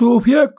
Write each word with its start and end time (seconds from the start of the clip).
su 0.00 0.18
via 0.18 0.50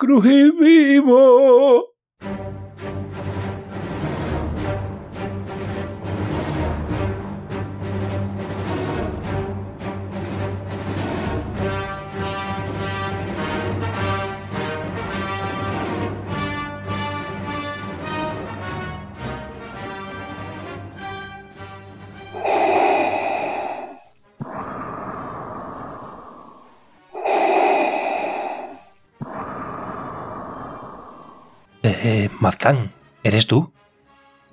Eh, 31.94 32.30
Mazcán, 32.40 32.94
¿eres 33.22 33.48
tú? 33.48 33.74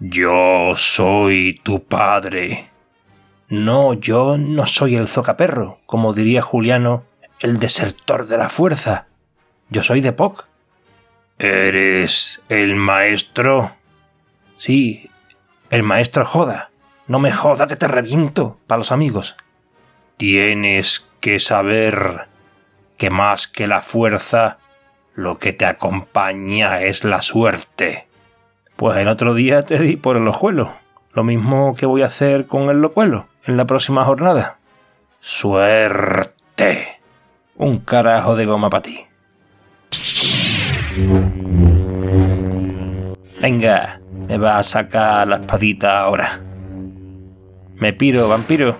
Yo 0.00 0.74
soy 0.76 1.60
tu 1.62 1.84
padre. 1.84 2.70
No, 3.48 3.94
yo 3.94 4.36
no 4.36 4.66
soy 4.66 4.96
el 4.96 5.06
zocaperro, 5.06 5.78
como 5.86 6.12
diría 6.12 6.42
Juliano, 6.42 7.04
el 7.38 7.60
desertor 7.60 8.26
de 8.26 8.38
la 8.38 8.48
fuerza. 8.48 9.06
Yo 9.70 9.82
soy 9.84 10.00
de 10.00 10.12
Poc. 10.12 10.46
¿Eres 11.38 12.42
el 12.48 12.74
maestro? 12.74 13.70
Sí, 14.56 15.08
el 15.70 15.84
maestro 15.84 16.24
joda. 16.24 16.70
No 17.06 17.20
me 17.20 17.30
joda 17.32 17.68
que 17.68 17.76
te 17.76 17.86
reviento, 17.86 18.58
para 18.66 18.80
los 18.80 18.90
amigos. 18.90 19.36
Tienes 20.16 21.08
que 21.20 21.38
saber 21.38 22.26
que 22.96 23.10
más 23.10 23.46
que 23.46 23.68
la 23.68 23.80
fuerza, 23.80 24.58
lo 25.18 25.38
que 25.38 25.52
te 25.52 25.66
acompaña 25.66 26.80
es 26.82 27.02
la 27.02 27.22
suerte. 27.22 28.06
Pues 28.76 28.98
el 28.98 29.08
otro 29.08 29.34
día 29.34 29.64
te 29.64 29.76
di 29.80 29.96
por 29.96 30.16
el 30.16 30.28
ojuelo. 30.28 30.74
Lo 31.12 31.24
mismo 31.24 31.74
que 31.74 31.86
voy 31.86 32.02
a 32.02 32.06
hacer 32.06 32.46
con 32.46 32.70
el 32.70 32.80
locuelo 32.80 33.26
en 33.44 33.56
la 33.56 33.64
próxima 33.64 34.04
jornada. 34.04 34.58
Suerte. 35.18 37.00
Un 37.56 37.80
carajo 37.80 38.36
de 38.36 38.46
goma 38.46 38.70
para 38.70 38.82
ti. 38.82 39.00
Venga, 43.40 44.00
me 44.28 44.38
va 44.38 44.58
a 44.58 44.62
sacar 44.62 45.26
la 45.26 45.38
espadita 45.38 45.98
ahora. 45.98 46.40
Me 47.74 47.92
piro, 47.92 48.28
vampiro. 48.28 48.76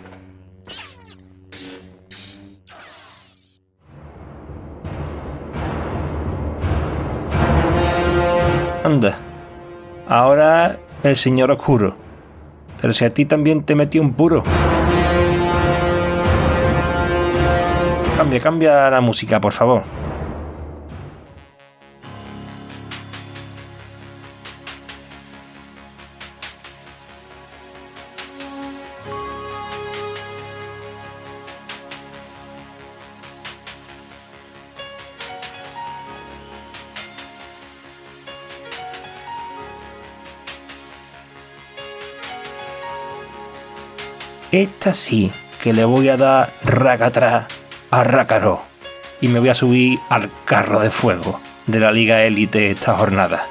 Ahora 10.09 10.79
el 11.03 11.17
señor 11.17 11.51
oscuro. 11.51 11.95
Pero 12.81 12.93
si 12.95 13.05
a 13.05 13.13
ti 13.13 13.27
también 13.27 13.63
te 13.63 13.75
metió 13.75 14.01
un 14.01 14.15
puro. 14.15 14.45
Cambia, 18.17 18.41
cambia 18.41 18.91
la 18.91 19.01
música, 19.01 19.41
por 19.41 19.53
favor. 19.53 19.83
Esta 44.51 44.95
sí 44.95 45.31
que 45.63 45.75
le 45.75 45.85
voy 45.85 46.09
a 46.09 46.17
dar 46.17 46.51
ragatra 46.65 47.47
a 47.91 48.03
Rácaro 48.03 48.63
y 49.21 49.29
me 49.29 49.41
voy 49.41 49.51
a 49.51 49.55
subir 49.55 49.99
al 50.09 50.31
carro 50.47 50.81
de 50.81 50.91
fuego 50.91 51.39
de 51.67 51.81
la 51.81 51.93
Liga 51.93 52.25
Élite 52.25 52.71
esta 52.71 52.97
jornada. 52.97 53.47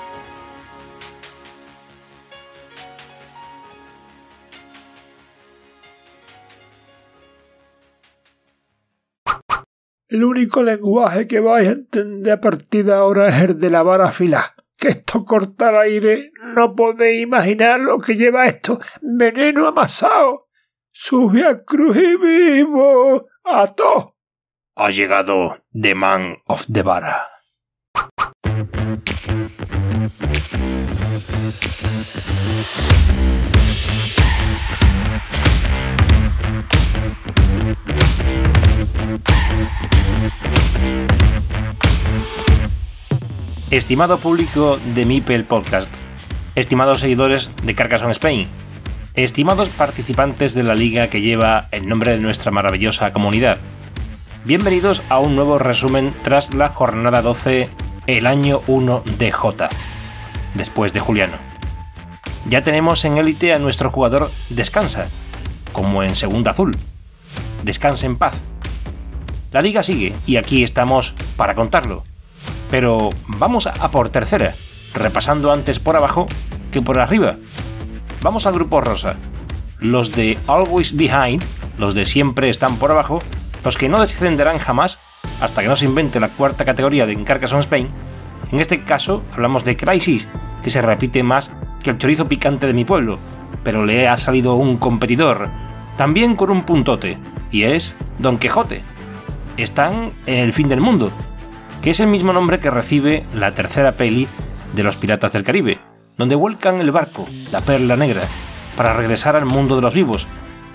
El 10.09 10.24
único 10.24 10.63
lenguaje 10.63 11.28
que 11.28 11.40
vais 11.40 11.68
a 11.68 11.74
entender 11.74 12.34
a 12.34 12.41
partir 12.41 12.86
de 12.86 12.94
ahora 12.96 13.28
es 13.28 13.36
el 13.44 13.59
de 13.59 13.69
la 13.69 13.84
vara 13.84 14.12
fila. 14.12 14.56
Que 14.75 14.88
esto 14.88 15.24
cortar 15.24 15.75
aire, 15.75 16.31
no 16.56 16.75
podéis 16.75 17.22
imaginar 17.22 17.80
lo 17.80 18.00
que 18.00 18.16
lleva 18.16 18.47
esto. 18.47 18.80
Veneno 19.02 19.68
amasado. 19.68 20.47
Sube 21.00 21.46
a 21.46 21.63
cruz 21.63 21.96
y 21.96 22.18
vivo. 22.18 23.28
A 23.44 23.68
to. 23.68 24.16
Ha 24.75 24.90
llegado 24.90 25.56
The 25.72 25.94
Man 25.94 26.38
of 26.47 26.66
the 26.74 26.81
Vara. 26.81 27.28
Estimado 43.69 44.18
público 44.18 44.80
de 44.96 45.06
Mipel 45.06 45.46
Podcast, 45.46 45.94
estimados 46.56 47.02
seguidores 47.02 47.52
de 47.63 47.75
Carcassonne 47.75 48.13
Spain, 48.13 48.50
estimados 49.24 49.70
participantes 49.70 50.54
de 50.54 50.62
la 50.62 50.76
liga 50.76 51.10
que 51.10 51.22
lleva 51.22 51.70
el 51.72 51.88
nombre 51.88 52.12
de 52.12 52.20
nuestra 52.20 52.52
maravillosa 52.52 53.12
comunidad, 53.12 53.58
bienvenidos 54.46 55.02
a 55.10 55.18
un 55.18 55.36
nuevo 55.36 55.58
resumen 55.58 56.14
tras 56.22 56.54
la 56.54 56.70
jornada 56.70 57.24
12, 57.24 57.68
el 58.06 58.28
año 58.28 58.62
1 58.68 59.04
de 59.18 59.32
J, 59.32 59.70
después 60.54 60.94
de 60.94 61.00
Juliano. 61.00 61.36
Ya 62.48 62.64
tenemos 62.64 63.04
en 63.06 63.18
élite 63.18 63.54
a 63.54 63.60
nuestro 63.60 63.90
jugador 63.90 64.30
Descansa, 64.50 65.08
como 65.74 66.04
en 66.04 66.16
Segunda 66.16 66.52
Azul. 66.52 66.78
Descanse 67.64 68.06
en 68.06 68.18
paz. 68.18 68.36
La 69.52 69.64
liga 69.64 69.82
sigue 69.82 70.14
y 70.28 70.38
aquí 70.38 70.62
estamos 70.62 71.16
para 71.36 71.56
contarlo. 71.56 72.04
Pero 72.70 73.10
vamos 73.26 73.66
a 73.66 73.90
por 73.90 74.10
tercera, 74.10 74.54
repasando 74.94 75.52
antes 75.52 75.80
por 75.80 75.98
abajo 75.98 76.28
que 76.72 76.84
por 76.84 77.00
arriba. 77.00 77.38
Vamos 78.28 78.46
al 78.46 78.56
grupo 78.56 78.82
rosa. 78.82 79.16
Los 79.80 80.14
de 80.14 80.38
Always 80.48 80.98
Behind, 80.98 81.42
los 81.78 81.96
de 81.96 82.06
siempre 82.06 82.50
están 82.50 82.76
por 82.76 82.92
abajo, 82.92 83.20
los 83.64 83.78
que 83.78 83.88
no 83.88 84.02
descenderán 84.02 84.58
jamás 84.58 85.00
hasta 85.40 85.62
que 85.62 85.70
no 85.70 85.78
se 85.78 85.86
invente 85.86 86.20
la 86.20 86.28
cuarta 86.28 86.66
categoría 86.66 87.06
de 87.06 87.24
Carcassonne 87.24 87.62
Spain. 87.62 87.88
En 88.52 88.60
este 88.60 88.84
caso 88.84 89.24
hablamos 89.32 89.64
de 89.64 89.78
Crisis, 89.78 90.28
que 90.62 90.70
se 90.70 90.82
repite 90.82 91.24
más 91.24 91.54
que 91.82 91.92
el 91.92 91.98
chorizo 91.98 92.28
picante 92.28 92.68
de 92.68 92.74
mi 92.74 92.84
pueblo, 92.84 93.18
pero 93.64 93.86
le 93.86 94.10
ha 94.10 94.18
salido 94.18 94.56
un 94.56 94.76
competidor, 94.76 95.48
también 95.96 96.36
con 96.36 96.50
un 96.50 96.64
puntote, 96.64 97.18
y 97.50 97.64
es 97.64 97.96
Don 98.20 98.40
Quijote. 98.40 98.84
Están 99.56 100.12
en 100.26 100.40
el 100.40 100.52
fin 100.52 100.68
del 100.68 100.82
mundo, 100.82 101.14
que 101.82 101.92
es 101.92 102.02
el 102.02 102.08
mismo 102.08 102.34
nombre 102.34 102.60
que 102.60 102.72
recibe 102.72 103.24
la 103.34 103.54
tercera 103.54 103.94
peli 103.94 104.28
de 104.74 104.84
los 104.84 104.98
Piratas 104.98 105.32
del 105.32 105.44
Caribe, 105.46 105.80
donde 106.18 106.36
vuelcan 106.36 106.82
el 106.82 106.92
barco, 106.92 107.28
la 107.52 107.62
Perla 107.62 107.96
Negra, 107.96 108.22
para 108.76 108.94
regresar 108.94 109.36
al 109.36 109.46
mundo 109.46 109.76
de 109.76 109.82
los 109.82 109.94
vivos. 109.94 110.28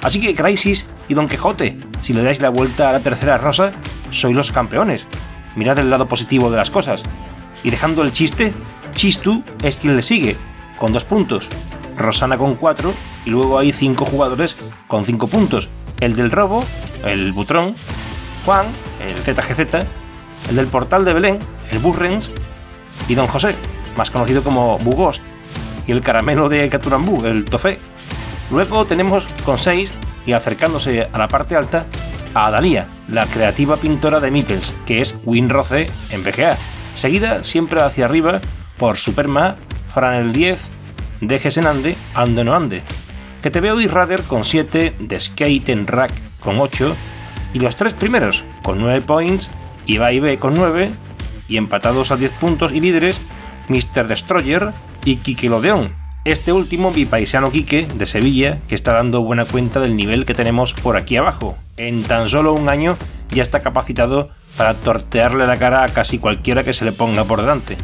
Así 0.03 0.21
que 0.21 0.35
Crisis 0.35 0.87
y 1.09 1.15
Don 1.15 1.29
Quijote, 1.29 1.79
si 2.01 2.13
le 2.13 2.23
dais 2.23 2.41
la 2.41 2.51
vuelta 2.51 2.91
a 2.91 2.93
la 2.93 3.01
tercera 3.01 3.39
rosa, 3.39 3.73
sois 4.11 4.35
los 4.35 4.53
campeones. 4.53 5.07
Mirad 5.55 5.79
el 5.79 5.91
lado 5.91 6.09
positivo 6.09 6.51
de 6.51 6.57
las 6.57 6.71
cosas. 6.71 7.03
Y 7.63 7.71
dejando 7.71 8.03
el 8.03 8.13
chiste, 8.13 8.53
Chistu 8.95 9.43
es 9.63 9.77
quien 9.77 9.97
le 9.97 10.03
sigue, 10.03 10.37
con 10.79 10.93
dos 10.93 11.05
puntos. 11.05 11.49
Rosana 11.97 12.39
con 12.39 12.57
cuatro, 12.57 12.93
y 13.25 13.31
luego 13.31 13.59
hay 13.59 13.73
cinco 13.73 14.05
jugadores 14.05 14.57
con 14.89 15.05
cinco 15.05 15.29
puntos. 15.29 15.69
El 16.01 16.17
del 16.17 16.31
robo, 16.31 16.65
el 17.05 17.33
Butrón, 17.33 17.77
Juan, 18.45 18.67
el 19.01 19.19
ZGZ, 19.19 19.87
el 20.49 20.57
del 20.57 20.67
portal 20.67 21.05
de 21.05 21.13
Belén, 21.13 21.39
el 21.71 21.79
Burrens, 21.79 22.33
y 23.09 23.15
Don 23.15 23.29
José, 23.29 23.55
más 23.97 24.11
conocido 24.11 24.43
como 24.43 24.79
Bugost, 24.79 25.23
y 25.87 25.93
el 25.93 26.01
caramelo 26.01 26.49
de 26.49 26.69
Caturambú, 26.69 27.25
el 27.25 27.45
Tofé. 27.45 27.79
Luego 28.51 28.87
tenemos 28.87 29.27
con 29.45 29.59
6 29.59 29.93
y 30.27 30.33
acercándose 30.33 31.09
a 31.13 31.19
la 31.19 31.29
parte 31.29 31.57
alta 31.57 31.87
a 32.35 32.51
Dalía, 32.51 32.87
la 33.09 33.27
creativa 33.27 33.77
pintora 33.77 34.21
de 34.21 34.31
Mippels, 34.31 34.75
que 34.87 35.01
es 35.01 35.17
Winroce 35.25 35.91
en 36.11 36.23
BGA, 36.23 36.57
seguida 36.95 37.45
siempre 37.45 37.81
hacia 37.83 38.07
arriba 38.07 38.41
por 38.79 38.97
Superma, 38.97 39.57
Fran 39.93 40.15
el 40.15 40.33
10, 40.33 40.61
Dejes 41.21 41.57
en 41.59 41.67
Ande, 41.67 41.97
Ande 42.15 42.45
no 42.45 42.55
Ande, 42.55 42.83
que 43.43 43.51
te 43.51 43.61
veo 43.61 43.81
y 43.81 43.87
Radar 43.87 44.23
con 44.23 44.45
7, 44.45 44.95
The 45.07 45.21
Skate 45.21 45.69
en 45.69 45.87
Rack 45.87 46.13
con 46.41 46.59
8, 46.59 46.97
y 47.55 47.59
los 47.59 47.77
tres 47.77 47.93
primeros 47.93 48.45
con 48.63 48.81
9 48.81 49.03
points, 49.03 49.51
Ibai 49.87 50.21
B 50.21 50.39
con 50.39 50.55
9, 50.55 50.91
y 51.49 51.57
empatados 51.59 52.11
a 52.11 52.17
10 52.17 52.33
puntos 52.33 52.73
y 52.73 52.81
líderes 52.81 53.21
Mr. 53.69 54.07
Destroyer 54.07 54.71
y 55.05 55.17
Quique 55.17 55.49
Lodeón. 55.49 55.93
Este 56.25 56.53
último, 56.53 56.93
mi 56.93 57.05
paisano 57.05 57.51
Quique, 57.51 57.89
de 57.95 58.07
Sevilla, 58.07 58.61
que 58.69 58.75
está 58.75 58.93
dando 58.93 59.23
buena 59.23 59.45
cuenta 59.45 59.81
del 59.81 59.97
nivel 59.97 60.25
que 60.25 60.35
tenemos 60.35 60.73
por 60.73 60.97
aquí 60.97 61.17
abajo. 61.17 61.59
En 61.77 62.03
tan 62.03 62.29
solo 62.29 62.53
un 62.53 62.69
año 62.69 62.97
ya 63.31 63.43
está 63.43 63.61
capacitado 63.61 64.31
para 64.57 64.75
tortearle 64.75 65.47
la 65.47 65.59
cara 65.59 65.83
a 65.83 65.89
casi 65.89 66.19
cualquiera 66.19 66.63
que 66.63 66.75
se 66.75 66.85
le 66.85 66.93
ponga 66.93 67.25
por 67.25 67.41
delante. 67.41 67.77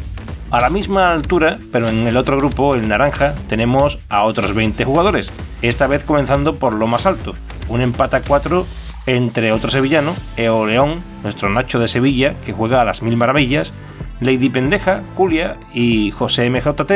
A 0.51 0.61
la 0.61 0.69
misma 0.69 1.11
altura, 1.11 1.59
pero 1.71 1.89
en 1.89 2.07
el 2.07 2.17
otro 2.17 2.37
grupo, 2.37 2.73
el 2.73 2.87
naranja, 2.87 3.35
tenemos 3.47 3.99
a 4.09 4.23
otros 4.23 4.55
20 4.55 4.83
jugadores, 4.85 5.31
esta 5.61 5.85
vez 5.85 6.03
comenzando 6.03 6.55
por 6.55 6.73
lo 6.73 6.87
más 6.87 7.05
alto, 7.05 7.35
un 7.67 7.81
empate 7.81 8.15
a 8.15 8.21
4 8.21 8.65
entre 9.05 9.51
otro 9.51 9.69
sevillano, 9.71 10.15
Eo 10.37 10.65
León, 10.65 11.03
nuestro 11.23 11.49
Nacho 11.49 11.79
de 11.79 11.87
Sevilla, 11.87 12.35
que 12.45 12.53
juega 12.53 12.81
a 12.81 12.85
las 12.85 13.01
mil 13.01 13.17
maravillas, 13.17 13.73
Lady 14.21 14.49
Pendeja, 14.49 15.01
Julia 15.15 15.57
y 15.73 16.11
José 16.11 16.49
MJT 16.49 16.91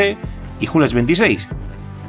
y 0.59 0.67
Jules26, 0.67 1.47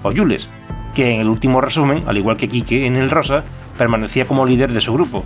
o 0.02 0.12
Jules, 0.12 0.48
que 0.94 1.14
en 1.14 1.20
el 1.20 1.28
último 1.28 1.60
resumen, 1.60 2.04
al 2.06 2.16
igual 2.16 2.36
que 2.36 2.48
Quique 2.48 2.86
en 2.86 2.96
el 2.96 3.10
Rosa, 3.10 3.44
permanecía 3.78 4.26
como 4.26 4.46
líder 4.46 4.72
de 4.72 4.80
su 4.80 4.92
grupo. 4.92 5.24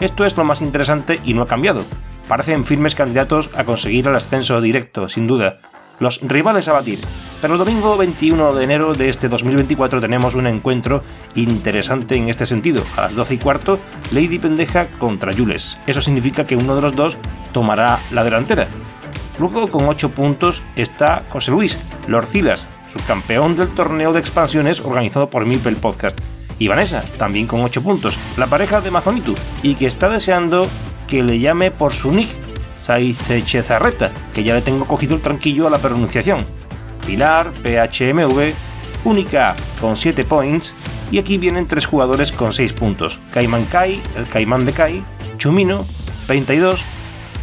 Esto 0.00 0.24
es 0.24 0.36
lo 0.36 0.44
más 0.44 0.60
interesante 0.60 1.20
y 1.24 1.34
no 1.34 1.42
ha 1.42 1.46
cambiado, 1.46 1.82
parecen 2.28 2.64
firmes 2.64 2.94
candidatos 2.94 3.50
a 3.56 3.64
conseguir 3.64 4.06
el 4.06 4.16
ascenso 4.16 4.60
directo, 4.60 5.08
sin 5.08 5.26
duda. 5.26 5.58
Los 6.00 6.20
rivales 6.22 6.66
a 6.66 6.72
batir. 6.72 6.98
Pero 7.40 7.54
el 7.54 7.58
domingo 7.58 7.96
21 7.96 8.54
de 8.54 8.64
enero 8.64 8.94
de 8.94 9.08
este 9.08 9.28
2024 9.28 10.00
tenemos 10.00 10.34
un 10.34 10.48
encuentro 10.48 11.04
interesante 11.36 12.16
en 12.16 12.28
este 12.28 12.46
sentido. 12.46 12.82
A 12.96 13.02
las 13.02 13.14
12 13.14 13.34
y 13.34 13.38
cuarto, 13.38 13.78
Lady 14.10 14.40
Pendeja 14.40 14.88
contra 14.98 15.32
Jules. 15.32 15.78
Eso 15.86 16.00
significa 16.00 16.44
que 16.44 16.56
uno 16.56 16.74
de 16.74 16.82
los 16.82 16.96
dos 16.96 17.16
tomará 17.52 18.00
la 18.10 18.24
delantera. 18.24 18.66
Luego, 19.38 19.68
con 19.68 19.88
8 19.88 20.10
puntos, 20.10 20.62
está 20.76 21.24
José 21.30 21.50
Luis 21.50 21.76
Lorcilas, 22.06 22.68
subcampeón 22.92 23.56
del 23.56 23.68
torneo 23.68 24.12
de 24.12 24.20
expansiones 24.20 24.80
organizado 24.80 25.28
por 25.28 25.44
Mipel 25.44 25.76
Podcast. 25.76 26.18
Y 26.58 26.68
Vanessa, 26.68 27.04
también 27.18 27.46
con 27.46 27.60
8 27.62 27.82
puntos, 27.82 28.16
la 28.36 28.46
pareja 28.46 28.80
de 28.80 28.92
Mazonitu, 28.92 29.34
y 29.62 29.74
que 29.74 29.86
está 29.86 30.08
deseando 30.08 30.68
que 31.08 31.22
le 31.22 31.40
llame 31.40 31.70
por 31.70 31.92
su 31.92 32.12
nick, 32.12 32.28
Chezarreta, 33.44 34.12
que 34.32 34.44
ya 34.44 34.54
le 34.54 34.60
tengo 34.62 34.86
cogido 34.86 35.16
el 35.16 35.22
tranquillo 35.22 35.66
a 35.66 35.70
la 35.70 35.78
pronunciación. 35.78 36.38
Pilar, 37.06 37.52
PHMV, 37.62 38.52
Única 39.04 39.54
con 39.80 39.96
7 39.96 40.24
points, 40.24 40.74
y 41.10 41.18
aquí 41.18 41.38
vienen 41.38 41.66
tres 41.66 41.86
jugadores 41.86 42.32
con 42.32 42.52
6 42.52 42.72
puntos. 42.72 43.18
Caiman 43.32 43.66
Kai, 43.66 44.00
el 44.16 44.26
Caimán 44.28 44.64
de 44.64 44.72
Kai, 44.72 45.04
Chumino, 45.36 45.84
22, 46.28 46.80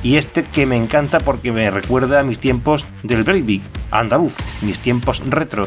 y 0.03 0.17
este 0.17 0.43
que 0.43 0.65
me 0.65 0.77
encanta 0.77 1.19
porque 1.19 1.51
me 1.51 1.69
recuerda 1.69 2.19
a 2.19 2.23
mis 2.23 2.39
tiempos 2.39 2.85
del 3.03 3.23
Breakbeat, 3.23 3.61
andaluz, 3.91 4.35
mis 4.61 4.79
tiempos 4.79 5.21
retro, 5.25 5.63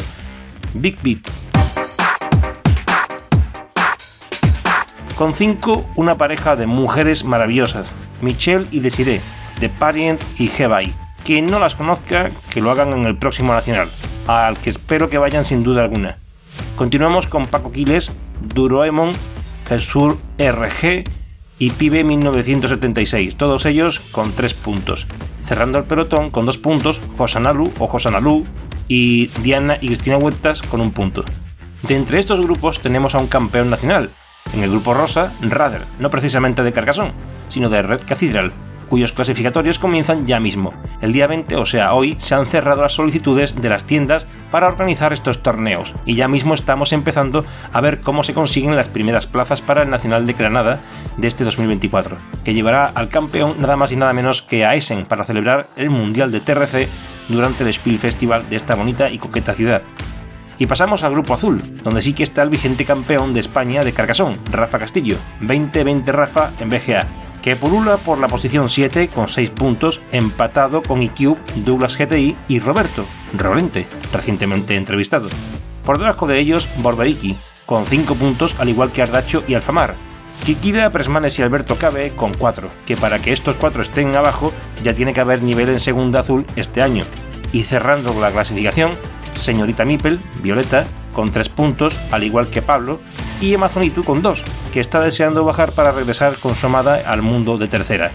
Big 0.74 0.98
Beat. 1.02 1.20
Con 5.16 5.34
5, 5.34 5.90
una 5.94 6.18
pareja 6.18 6.56
de 6.56 6.66
mujeres 6.66 7.24
maravillosas, 7.24 7.86
Michelle 8.20 8.66
y 8.72 8.80
Desiree, 8.80 9.20
de 9.60 9.68
Parient 9.68 10.20
y 10.38 10.50
Hebai. 10.50 10.92
Quien 11.24 11.46
no 11.46 11.58
las 11.58 11.76
conozca, 11.76 12.30
que 12.52 12.60
lo 12.60 12.70
hagan 12.70 12.92
en 12.92 13.06
el 13.06 13.16
próximo 13.16 13.52
Nacional, 13.54 13.88
al 14.26 14.58
que 14.58 14.70
espero 14.70 15.08
que 15.08 15.18
vayan 15.18 15.44
sin 15.44 15.62
duda 15.62 15.82
alguna. 15.82 16.18
Continuamos 16.76 17.28
con 17.28 17.46
Paco 17.46 17.70
Quiles, 17.70 18.10
Duroemon, 18.42 19.12
Jesur 19.68 20.18
RG 20.38 21.04
y 21.58 21.70
Pibe 21.70 22.04
1976, 22.04 23.36
todos 23.36 23.66
ellos 23.66 24.00
con 24.12 24.32
3 24.32 24.54
puntos. 24.54 25.06
Cerrando 25.44 25.78
el 25.78 25.84
pelotón 25.84 26.30
con 26.30 26.46
2 26.46 26.58
puntos, 26.58 27.00
Josanalu 27.16 27.72
o 27.78 27.86
Josanalu 27.86 28.46
y 28.88 29.26
Diana 29.42 29.78
y 29.80 29.88
Cristina 29.88 30.16
Huertas 30.18 30.62
con 30.62 30.80
un 30.80 30.90
punto. 30.90 31.24
De 31.82 31.96
entre 31.96 32.18
estos 32.18 32.40
grupos 32.40 32.80
tenemos 32.80 33.14
a 33.14 33.18
un 33.18 33.26
campeón 33.26 33.70
nacional, 33.70 34.10
en 34.54 34.62
el 34.62 34.70
grupo 34.70 34.94
rosa, 34.94 35.32
Rader, 35.42 35.84
no 35.98 36.10
precisamente 36.10 36.62
de 36.62 36.72
Carcassonne, 36.72 37.12
sino 37.48 37.68
de 37.68 37.82
Red 37.82 38.02
Cathedral, 38.06 38.52
cuyos 38.84 39.12
clasificatorios 39.12 39.78
comienzan 39.78 40.26
ya 40.26 40.40
mismo. 40.40 40.74
El 41.00 41.12
día 41.12 41.26
20, 41.26 41.56
o 41.56 41.64
sea, 41.64 41.94
hoy, 41.94 42.16
se 42.18 42.34
han 42.34 42.46
cerrado 42.46 42.82
las 42.82 42.92
solicitudes 42.92 43.60
de 43.60 43.68
las 43.68 43.84
tiendas 43.84 44.26
para 44.50 44.68
organizar 44.68 45.12
estos 45.12 45.42
torneos, 45.42 45.94
y 46.06 46.14
ya 46.14 46.28
mismo 46.28 46.54
estamos 46.54 46.92
empezando 46.92 47.44
a 47.72 47.80
ver 47.80 48.00
cómo 48.00 48.22
se 48.22 48.34
consiguen 48.34 48.76
las 48.76 48.88
primeras 48.88 49.26
plazas 49.26 49.60
para 49.60 49.82
el 49.82 49.90
Nacional 49.90 50.26
de 50.26 50.32
Granada 50.32 50.80
de 51.16 51.28
este 51.28 51.44
2024, 51.44 52.16
que 52.44 52.54
llevará 52.54 52.86
al 52.86 53.08
campeón 53.08 53.54
nada 53.60 53.76
más 53.76 53.92
y 53.92 53.96
nada 53.96 54.12
menos 54.12 54.42
que 54.42 54.64
a 54.64 54.74
Essen 54.74 55.06
para 55.06 55.24
celebrar 55.24 55.68
el 55.76 55.90
Mundial 55.90 56.30
de 56.30 56.40
TRC 56.40 56.88
durante 57.28 57.64
el 57.64 57.72
Spiel 57.72 57.98
Festival 57.98 58.48
de 58.48 58.56
esta 58.56 58.74
bonita 58.74 59.10
y 59.10 59.18
coqueta 59.18 59.54
ciudad. 59.54 59.82
Y 60.58 60.66
pasamos 60.66 61.02
al 61.02 61.12
grupo 61.12 61.34
azul, 61.34 61.80
donde 61.82 62.02
sí 62.02 62.12
que 62.12 62.22
está 62.22 62.42
el 62.42 62.50
vigente 62.50 62.84
campeón 62.84 63.34
de 63.34 63.40
España 63.40 63.82
de 63.82 63.92
Carcasón, 63.92 64.38
Rafa 64.50 64.78
Castillo, 64.78 65.16
20-20 65.40 66.06
Rafa 66.06 66.52
en 66.60 66.70
BGA, 66.70 67.06
que 67.44 67.56
pulula 67.56 67.98
por 67.98 68.18
la 68.18 68.26
posición 68.26 68.70
7 68.70 69.08
con 69.08 69.28
6 69.28 69.50
puntos, 69.50 70.00
empatado 70.12 70.80
con 70.82 71.02
IQ, 71.02 71.36
Douglas 71.56 71.98
GTI 71.98 72.38
y 72.48 72.58
Roberto, 72.58 73.04
Rolente, 73.36 73.86
recientemente 74.14 74.76
entrevistado. 74.76 75.28
Por 75.84 75.98
debajo 75.98 76.26
de 76.26 76.38
ellos, 76.38 76.66
Borberiki, 76.78 77.36
con 77.66 77.84
5 77.84 78.14
puntos 78.14 78.56
al 78.58 78.70
igual 78.70 78.92
que 78.92 79.02
Ardacho 79.02 79.44
y 79.46 79.52
Alfamar. 79.52 79.94
Kikida, 80.46 80.90
Presmanes 80.90 81.38
y 81.38 81.42
Alberto 81.42 81.76
Cabe 81.76 82.16
con 82.16 82.32
4, 82.32 82.66
que 82.86 82.96
para 82.96 83.20
que 83.20 83.34
estos 83.34 83.56
4 83.56 83.82
estén 83.82 84.16
abajo 84.16 84.54
ya 84.82 84.94
tiene 84.94 85.12
que 85.12 85.20
haber 85.20 85.42
nivel 85.42 85.68
en 85.68 85.80
segunda 85.80 86.20
azul 86.20 86.46
este 86.56 86.80
año. 86.80 87.04
Y 87.52 87.64
cerrando 87.64 88.18
la 88.18 88.32
clasificación, 88.32 88.92
Señorita 89.34 89.84
Mipel, 89.84 90.18
Violeta, 90.42 90.86
con 91.12 91.30
3 91.30 91.50
puntos, 91.50 91.94
al 92.10 92.24
igual 92.24 92.48
que 92.48 92.62
Pablo, 92.62 93.00
y 93.42 93.52
Amazonitu 93.52 94.02
con 94.02 94.22
2, 94.22 94.42
que 94.74 94.80
está 94.80 95.00
deseando 95.00 95.44
bajar 95.44 95.70
para 95.70 95.92
regresar 95.92 96.34
con 96.34 96.56
su 96.56 96.66
amada 96.66 97.00
al 97.06 97.22
mundo 97.22 97.58
de 97.58 97.68
tercera. 97.68 98.10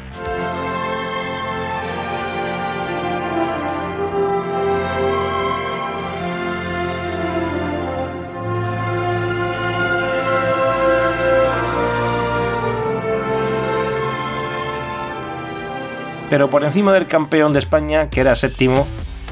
Pero 16.29 16.50
por 16.50 16.65
encima 16.65 16.91
del 16.91 17.07
campeón 17.07 17.53
de 17.53 17.59
España, 17.59 18.09
que 18.09 18.19
era 18.19 18.35
séptimo, 18.35 18.85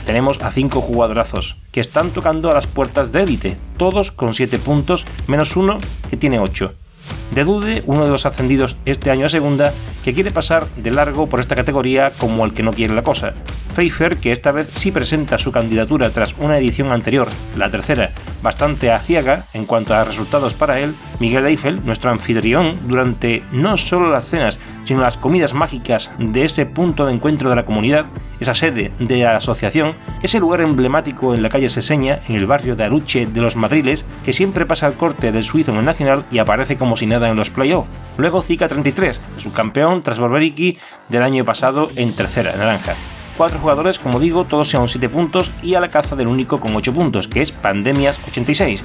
tenemos 0.05 0.41
a 0.41 0.49
cinco 0.51 0.79
jugadorazos 0.79 1.57
que 1.73 1.81
están 1.81 2.11
tocando 2.11 2.49
a 2.49 2.53
las 2.53 2.67
puertas 2.67 3.11
de 3.11 3.23
élite, 3.23 3.57
todos 3.75 4.13
con 4.13 4.33
7 4.33 4.59
puntos, 4.59 5.05
menos 5.27 5.57
uno 5.57 5.77
que 6.09 6.15
tiene 6.15 6.39
8. 6.39 6.86
De 7.31 7.43
Dude, 7.43 7.83
uno 7.85 8.05
de 8.05 8.11
los 8.11 8.25
ascendidos 8.25 8.77
este 8.85 9.11
año 9.11 9.25
a 9.25 9.29
segunda, 9.29 9.73
que 10.03 10.13
quiere 10.13 10.31
pasar 10.31 10.67
de 10.75 10.91
largo 10.91 11.27
por 11.27 11.39
esta 11.39 11.55
categoría 11.55 12.11
como 12.17 12.45
el 12.45 12.53
que 12.53 12.63
no 12.63 12.73
quiere 12.73 12.93
la 12.93 13.03
cosa. 13.03 13.33
Pfeiffer, 13.75 14.17
que 14.17 14.31
esta 14.31 14.51
vez 14.51 14.69
sí 14.71 14.91
presenta 14.91 15.37
su 15.37 15.51
candidatura 15.51 16.09
tras 16.09 16.33
una 16.39 16.57
edición 16.57 16.91
anterior, 16.91 17.27
la 17.55 17.69
tercera, 17.69 18.11
bastante 18.41 18.91
aciaga 18.91 19.43
en 19.53 19.65
cuanto 19.65 19.93
a 19.93 20.03
resultados 20.03 20.53
para 20.53 20.79
él, 20.79 20.95
Miguel 21.19 21.45
Eiffel, 21.45 21.85
nuestro 21.85 22.09
anfitrión, 22.09 22.79
durante 22.87 23.43
no 23.51 23.77
solo 23.77 24.09
las 24.09 24.25
cenas, 24.25 24.59
sino 24.83 25.01
las 25.01 25.17
comidas 25.17 25.53
mágicas 25.53 26.11
de 26.17 26.45
ese 26.45 26.65
punto 26.65 27.05
de 27.05 27.13
encuentro 27.13 27.49
de 27.49 27.55
la 27.55 27.65
comunidad, 27.65 28.05
esa 28.39 28.53
sede 28.53 28.91
de 28.99 29.17
la 29.17 29.37
asociación, 29.37 29.95
ese 30.23 30.39
lugar 30.39 30.61
emblemático 30.61 31.33
en 31.33 31.43
la 31.43 31.49
calle 31.49 31.69
Seseña, 31.69 32.19
en 32.27 32.35
el 32.35 32.47
barrio 32.47 32.75
de 32.75 32.83
Aruche 32.83 33.25
de 33.25 33.41
los 33.41 33.55
Madriles, 33.55 34.05
que 34.23 34.33
siempre 34.33 34.65
pasa 34.65 34.87
al 34.87 34.93
corte 34.93 35.31
del 35.31 35.43
suizo 35.43 35.71
en 35.71 35.77
el 35.79 35.85
Nacional 35.85 36.25
y 36.31 36.39
aparece 36.39 36.77
como 36.77 36.97
si 36.97 37.05
nada 37.05 37.29
en 37.29 37.37
los 37.37 37.49
playoffs. 37.49 37.89
Luego 38.17 38.41
Zika 38.41 38.67
33, 38.67 39.19
su 39.37 39.51
campeón 39.53 40.01
tras 40.01 40.19
Barbariki 40.19 40.77
del 41.09 41.23
año 41.23 41.45
pasado 41.45 41.89
en 41.95 42.13
tercera, 42.15 42.55
naranja. 42.55 42.95
Cuatro 43.37 43.59
jugadores, 43.59 43.99
como 43.99 44.19
digo, 44.19 44.45
todos 44.45 44.69
son 44.69 44.89
7 44.89 45.09
puntos 45.09 45.51
y 45.61 45.75
a 45.75 45.79
la 45.79 45.89
caza 45.89 46.15
del 46.15 46.27
único 46.27 46.59
con 46.59 46.75
8 46.75 46.91
puntos, 46.91 47.27
que 47.27 47.43
es 47.43 47.51
Pandemias 47.51 48.19
86. 48.27 48.83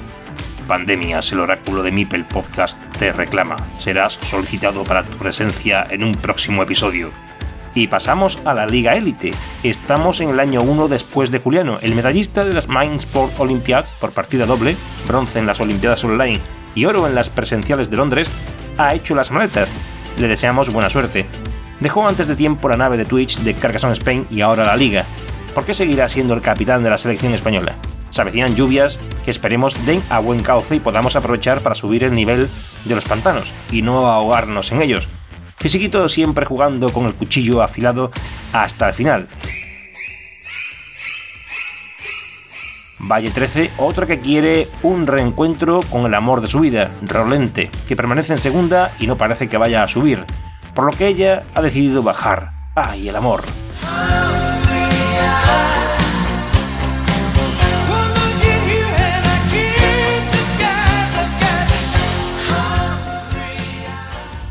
Pandemias, 0.67 1.31
el 1.31 1.39
oráculo 1.39 1.83
de 1.83 1.91
Mipel 1.91 2.25
Podcast 2.25 2.77
te 2.99 3.11
reclama. 3.11 3.55
Serás 3.79 4.13
solicitado 4.13 4.83
para 4.83 5.03
tu 5.03 5.17
presencia 5.17 5.85
en 5.89 6.03
un 6.03 6.13
próximo 6.13 6.61
episodio. 6.61 7.09
Y 7.75 7.87
pasamos 7.87 8.37
a 8.45 8.53
la 8.53 8.67
Liga 8.67 8.95
Élite. 8.95 9.31
Estamos 9.63 10.21
en 10.21 10.29
el 10.29 10.39
año 10.39 10.61
1 10.61 10.87
después 10.87 11.31
de 11.31 11.39
Juliano, 11.39 11.79
el 11.81 11.95
medallista 11.95 12.45
de 12.45 12.53
las 12.53 12.67
Mind 12.67 12.97
Sport 12.97 13.39
Olympiads 13.39 13.91
por 13.99 14.13
partida 14.13 14.45
doble, 14.45 14.75
bronce 15.07 15.39
en 15.39 15.47
las 15.47 15.59
Olimpiadas 15.59 16.03
Online 16.03 16.39
y 16.75 16.85
oro 16.85 17.07
en 17.07 17.15
las 17.15 17.29
presenciales 17.29 17.89
de 17.89 17.97
Londres, 17.97 18.29
ha 18.77 18.93
hecho 18.93 19.15
las 19.15 19.31
maletas. 19.31 19.69
Le 20.17 20.27
deseamos 20.27 20.71
buena 20.71 20.89
suerte. 20.89 21.25
Dejó 21.79 22.07
antes 22.07 22.27
de 22.27 22.35
tiempo 22.35 22.69
la 22.69 22.77
nave 22.77 22.97
de 22.97 23.05
Twitch 23.05 23.39
de 23.39 23.55
Carcassonne 23.55 23.93
Spain 23.93 24.27
y 24.29 24.41
ahora 24.41 24.65
la 24.65 24.77
Liga. 24.77 25.05
¿Por 25.55 25.65
qué 25.65 25.73
seguirá 25.73 26.07
siendo 26.09 26.35
el 26.35 26.41
capitán 26.41 26.83
de 26.83 26.91
la 26.91 26.97
selección 26.99 27.33
española? 27.33 27.75
Se 28.11 28.21
avecinan 28.21 28.55
lluvias 28.55 28.99
que 29.25 29.31
esperemos 29.31 29.83
den 29.87 30.03
a 30.09 30.19
buen 30.19 30.43
cauce 30.43 30.75
y 30.75 30.79
podamos 30.79 31.15
aprovechar 31.15 31.63
para 31.63 31.73
subir 31.73 32.03
el 32.03 32.13
nivel 32.13 32.47
de 32.85 32.95
los 32.95 33.05
pantanos 33.05 33.51
y 33.71 33.81
no 33.81 34.05
ahogarnos 34.05 34.71
en 34.71 34.83
ellos. 34.83 35.07
Fisiquito 35.57 36.07
siempre 36.09 36.45
jugando 36.45 36.91
con 36.91 37.05
el 37.05 37.13
cuchillo 37.13 37.61
afilado 37.61 38.11
hasta 38.51 38.89
el 38.89 38.93
final. 38.93 39.27
Valle 42.99 43.31
13, 43.31 43.71
otro 43.77 44.07
que 44.07 44.19
quiere 44.19 44.67
un 44.81 45.07
reencuentro 45.07 45.81
con 45.89 46.05
el 46.05 46.13
amor 46.13 46.41
de 46.41 46.47
su 46.47 46.59
vida, 46.59 46.91
Rolente, 47.01 47.69
que 47.87 47.97
permanece 47.97 48.33
en 48.33 48.39
segunda 48.39 48.95
y 48.97 49.07
no 49.07 49.17
parece 49.17 49.49
que 49.49 49.57
vaya 49.57 49.83
a 49.83 49.87
subir, 49.89 50.25
por 50.73 50.85
lo 50.85 50.97
que 50.97 51.07
ella 51.07 51.43
ha 51.53 51.61
decidido 51.61 52.01
bajar. 52.01 52.51
¡Ay, 52.75 53.09
el 53.09 53.15
amor! 53.15 53.43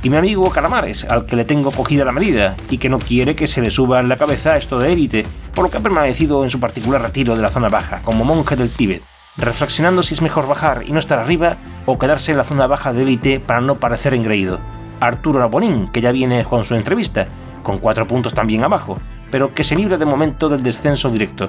Y 0.02 0.10
mi 0.10 0.16
amigo 0.16 0.50
Calamares, 0.50 1.04
al 1.04 1.26
que 1.26 1.36
le 1.36 1.44
tengo 1.44 1.70
cogida 1.70 2.04
la 2.04 2.12
medida 2.12 2.56
y 2.68 2.78
que 2.78 2.88
no 2.88 2.98
quiere 2.98 3.36
que 3.36 3.46
se 3.46 3.60
le 3.60 3.70
suba 3.70 4.00
en 4.00 4.08
la 4.08 4.16
cabeza 4.16 4.56
esto 4.56 4.78
de 4.78 4.92
élite, 4.92 5.26
por 5.54 5.64
lo 5.64 5.70
que 5.70 5.76
ha 5.76 5.82
permanecido 5.82 6.42
en 6.42 6.50
su 6.50 6.58
particular 6.58 7.02
retiro 7.02 7.36
de 7.36 7.42
la 7.42 7.50
zona 7.50 7.68
baja, 7.68 8.00
como 8.02 8.24
monje 8.24 8.56
del 8.56 8.70
Tíbet, 8.70 9.02
reflexionando 9.38 10.02
si 10.02 10.14
es 10.14 10.22
mejor 10.22 10.48
bajar 10.48 10.82
y 10.86 10.92
no 10.92 10.98
estar 10.98 11.20
arriba 11.20 11.56
o 11.86 11.98
quedarse 11.98 12.32
en 12.32 12.38
la 12.38 12.44
zona 12.44 12.66
baja 12.66 12.92
de 12.92 13.02
élite 13.02 13.38
para 13.38 13.60
no 13.60 13.76
parecer 13.76 14.14
engreído. 14.14 14.58
Arturo 14.98 15.38
Rabonín, 15.38 15.88
que 15.92 16.00
ya 16.00 16.10
viene 16.10 16.44
con 16.44 16.64
su 16.64 16.74
entrevista, 16.74 17.28
con 17.62 17.78
cuatro 17.78 18.06
puntos 18.06 18.34
también 18.34 18.64
abajo, 18.64 18.98
pero 19.30 19.54
que 19.54 19.64
se 19.64 19.76
libra 19.76 19.98
de 19.98 20.04
momento 20.04 20.48
del 20.48 20.64
descenso 20.64 21.10
directo. 21.10 21.48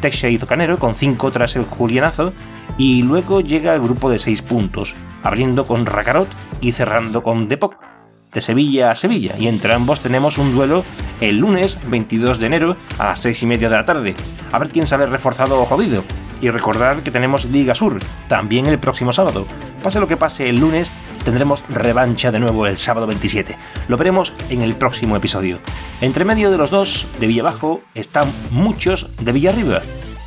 Texia 0.00 0.30
hizo 0.30 0.46
Canero 0.46 0.78
con 0.78 0.94
cinco 0.94 1.30
tras 1.30 1.54
el 1.56 1.64
Julianazo 1.64 2.32
y 2.78 3.02
luego 3.02 3.42
llega 3.42 3.74
el 3.74 3.82
grupo 3.82 4.10
de 4.10 4.18
seis 4.18 4.40
puntos, 4.40 4.94
abriendo 5.22 5.66
con 5.66 5.84
Racarot 5.84 6.28
y 6.62 6.72
cerrando 6.72 7.22
con 7.22 7.46
Depok 7.46 7.89
de 8.32 8.40
Sevilla 8.40 8.90
a 8.90 8.94
Sevilla 8.94 9.34
y 9.38 9.48
entre 9.48 9.72
ambos 9.72 10.00
tenemos 10.00 10.38
un 10.38 10.54
duelo 10.54 10.84
el 11.20 11.38
lunes 11.38 11.78
22 11.86 12.38
de 12.38 12.46
enero 12.46 12.76
a 12.98 13.06
las 13.06 13.20
6 13.20 13.42
y 13.42 13.46
media 13.46 13.68
de 13.68 13.76
la 13.76 13.84
tarde. 13.84 14.14
A 14.52 14.58
ver 14.58 14.70
quién 14.70 14.86
sale 14.86 15.06
reforzado 15.06 15.60
o 15.60 15.66
jodido. 15.66 16.04
Y 16.40 16.48
recordar 16.48 17.02
que 17.02 17.10
tenemos 17.10 17.44
Liga 17.44 17.74
Sur 17.74 17.98
también 18.28 18.64
el 18.66 18.78
próximo 18.78 19.12
sábado. 19.12 19.46
Pase 19.82 20.00
lo 20.00 20.08
que 20.08 20.16
pase 20.16 20.48
el 20.48 20.58
lunes, 20.58 20.90
tendremos 21.22 21.62
revancha 21.68 22.32
de 22.32 22.40
nuevo 22.40 22.66
el 22.66 22.78
sábado 22.78 23.06
27. 23.06 23.58
Lo 23.88 23.98
veremos 23.98 24.32
en 24.48 24.62
el 24.62 24.74
próximo 24.74 25.16
episodio. 25.16 25.58
Entre 26.00 26.24
medio 26.24 26.50
de 26.50 26.56
los 26.56 26.70
dos, 26.70 27.06
de 27.18 27.26
Villa 27.26 27.42
Abajo, 27.42 27.82
están 27.94 28.32
muchos 28.50 29.10
de 29.20 29.32
Villa 29.32 29.50
Arriba, 29.50 29.82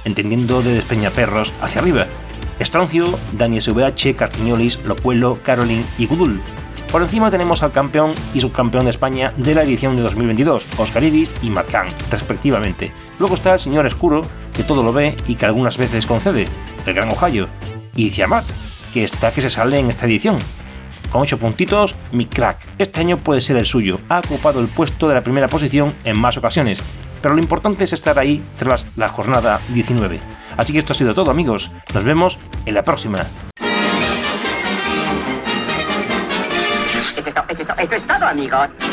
entendiendo 0.06 0.62
de 0.62 0.76
Despeñaperros 0.76 1.52
hacia 1.62 1.82
arriba. 1.82 2.06
Estroncio, 2.60 3.18
Dani 3.32 3.60
SVH, 3.60 4.14
Carquiñolis, 4.16 4.84
Locuelo, 4.84 5.40
Caroline 5.42 5.86
y 5.98 6.06
Gudul 6.06 6.42
por 6.94 7.02
encima 7.02 7.32
tenemos 7.32 7.64
al 7.64 7.72
campeón 7.72 8.12
y 8.36 8.40
subcampeón 8.40 8.84
de 8.84 8.92
España 8.92 9.34
de 9.36 9.56
la 9.56 9.64
edición 9.64 9.96
de 9.96 10.04
2022, 10.04 10.64
Oscaridis 10.78 11.34
y 11.42 11.50
Matcan, 11.50 11.88
respectivamente. 12.12 12.92
Luego 13.18 13.34
está 13.34 13.54
el 13.54 13.60
señor 13.60 13.88
Escuro, 13.88 14.22
que 14.56 14.62
todo 14.62 14.84
lo 14.84 14.94
ve 14.94 15.18
y 15.28 15.34
que 15.34 15.48
algunas 15.48 15.80
veces 15.80 16.06
concede, 16.06 16.46
el 16.86 16.94
Gran 16.94 17.10
Ohio, 17.10 17.48
y 17.96 18.12
Ciamat, 18.12 18.46
que 18.94 19.04
está 19.04 19.32
que 19.32 19.42
se 19.42 19.50
sale 19.50 19.80
en 19.80 19.90
esta 19.90 20.06
edición. 20.06 20.38
Con 21.12 21.24
8 21.24 21.40
puntitos, 21.40 21.96
mi 22.12 22.28
crack, 22.28 22.60
este 22.78 23.00
año 23.00 23.18
puede 23.18 23.42
ser 23.42 23.58
el 23.58 23.66
suyo, 23.66 24.00
ha 24.08 24.20
ocupado 24.20 24.60
el 24.60 24.68
puesto 24.68 25.08
de 25.08 25.16
la 25.16 25.24
primera 25.24 25.48
posición 25.48 25.96
en 26.04 26.20
más 26.20 26.38
ocasiones, 26.38 26.78
pero 27.24 27.34
lo 27.34 27.42
importante 27.42 27.86
es 27.86 27.94
estar 27.94 28.20
ahí 28.20 28.44
tras 28.56 28.96
la 28.98 29.10
jornada 29.10 29.62
19. 29.70 30.20
Así 30.58 30.74
que 30.74 30.78
esto 30.78 30.94
ha 30.94 30.96
sido 30.96 31.16
todo 31.16 31.32
amigos, 31.32 31.72
nos 31.92 32.04
vemos 32.04 32.38
en 32.68 32.76
la 32.76 32.84
próxima. 32.84 33.26
Eso 37.84 37.96
es 37.96 38.08
todo, 38.08 38.26
amigos. 38.26 38.93